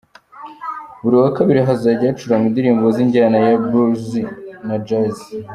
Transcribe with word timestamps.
Buri 1.01 1.15
wa 1.23 1.31
kabiri:Hazajya 1.37 2.09
hacurangwa 2.11 2.47
indirimbo 2.49 2.85
z’injyana 2.95 3.37
ya 3.45 3.53
Blues 3.67 4.03
na 4.67 4.75
Jazz. 4.87 5.17